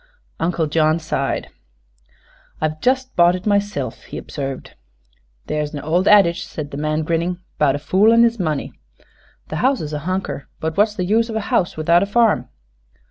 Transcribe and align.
Uncle 0.39 0.65
John 0.65 0.97
sighed. 0.97 1.49
"I've 2.59 2.81
just 2.81 3.15
bought 3.15 3.35
it 3.35 3.45
myself," 3.45 4.05
he 4.05 4.17
observed. 4.17 4.73
"There's 5.45 5.75
a 5.75 5.81
ol' 5.83 6.05
addige," 6.05 6.43
said 6.47 6.71
the 6.71 6.77
man, 6.77 7.03
grinning, 7.03 7.37
"'bout 7.59 7.75
a 7.75 7.77
fool 7.77 8.11
an' 8.11 8.23
his 8.23 8.39
money. 8.39 8.73
The 9.49 9.57
house 9.57 9.79
is 9.79 9.93
a 9.93 9.99
hunker; 10.09 10.47
but 10.59 10.73
w'at's 10.73 10.95
the 10.95 11.05
use 11.05 11.29
of 11.29 11.35
a 11.35 11.39
house 11.53 11.77
without 11.77 12.01
a 12.01 12.07
farm?" 12.07 12.49